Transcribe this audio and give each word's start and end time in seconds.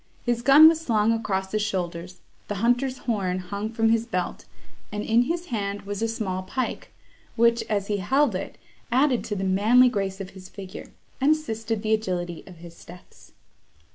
His 0.23 0.41
gun 0.41 0.67
was 0.67 0.81
slung 0.81 1.11
across 1.13 1.51
his 1.51 1.61
shoulders, 1.61 2.21
the 2.47 2.55
hunter's 2.55 2.97
horn 3.05 3.37
hung 3.37 3.69
from 3.69 3.89
his 3.89 4.07
belt, 4.07 4.45
and 4.91 5.03
in 5.03 5.25
his 5.25 5.45
hand 5.53 5.83
was 5.83 6.01
a 6.01 6.07
small 6.07 6.41
pike, 6.41 6.91
which, 7.35 7.63
as 7.69 7.85
he 7.85 7.97
held 7.97 8.33
it, 8.33 8.57
added 8.91 9.23
to 9.25 9.35
the 9.35 9.43
manly 9.43 9.89
grace 9.89 10.19
of 10.19 10.31
his 10.31 10.49
figure, 10.49 10.89
and 11.21 11.33
assisted 11.33 11.83
the 11.83 11.93
agility 11.93 12.43
of 12.47 12.55
his 12.55 12.75
steps. 12.75 13.33